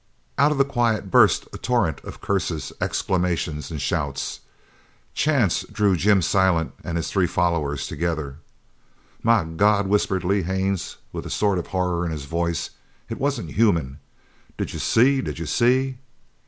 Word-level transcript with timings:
Out 0.39 0.51
of 0.51 0.57
the 0.57 0.65
quiet 0.65 1.11
burst 1.11 1.47
a 1.53 1.59
torrent 1.59 2.01
of 2.03 2.21
curses, 2.21 2.73
exclamations, 2.81 3.69
and 3.69 3.79
shouts. 3.79 4.39
Chance 5.13 5.61
drew 5.71 5.95
Jim 5.95 6.23
Silent 6.23 6.71
and 6.83 6.97
his 6.97 7.11
three 7.11 7.27
followers 7.27 7.85
together. 7.85 8.37
"My 9.21 9.43
God!" 9.43 9.85
whispered 9.85 10.23
Lee 10.23 10.41
Haines, 10.41 10.97
with 11.13 11.27
a 11.27 11.29
sort 11.29 11.59
of 11.59 11.67
horror 11.67 12.03
in 12.03 12.11
his 12.11 12.25
voice, 12.25 12.71
"it 13.09 13.19
wasn't 13.19 13.51
human! 13.51 13.99
Did 14.57 14.73
you 14.73 14.79
see? 14.79 15.21
Did 15.21 15.37
you 15.37 15.45
see?" 15.45 15.99